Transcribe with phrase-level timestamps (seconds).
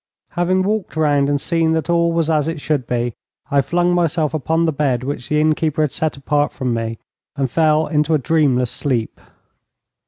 [0.31, 3.13] Having walked round and seen that all was as it should be,
[3.51, 6.97] I flung myself upon the bed which the innkeeper had set apart for me,
[7.35, 9.21] and fell into a dreamless sleep.